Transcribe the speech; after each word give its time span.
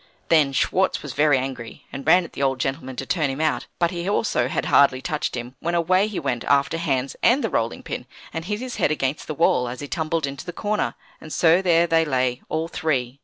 Then 0.29 0.51
Schwartz 0.51 1.03
was 1.03 1.13
very 1.13 1.37
angry, 1.37 1.85
and 1.93 2.07
ran 2.07 2.23
at 2.23 2.33
the 2.33 2.41
old 2.41 2.59
gentleman 2.59 2.95
to 2.95 3.05
turn 3.05 3.29
him 3.29 3.39
out; 3.39 3.67
but 3.77 3.91
he 3.91 4.09
also 4.09 4.47
had 4.47 4.65
hardly 4.65 4.99
touched 4.99 5.35
him, 5.37 5.53
when 5.59 5.75
away 5.75 6.07
he 6.07 6.19
went 6.19 6.43
after 6.45 6.79
Hans 6.79 7.15
and 7.21 7.43
the 7.43 7.51
rolling 7.51 7.83
pin, 7.83 8.07
and 8.33 8.45
hit 8.45 8.61
his 8.61 8.77
head 8.77 8.89
against 8.89 9.27
the 9.27 9.35
wall 9.35 9.67
as 9.67 9.79
he 9.79 9.87
tumbled 9.87 10.25
into 10.25 10.43
the 10.43 10.53
corner. 10.53 10.95
And 11.21 11.31
so 11.31 11.61
there 11.61 11.85
they 11.85 12.03
lay, 12.03 12.41
all 12.49 12.67
three. 12.67 13.19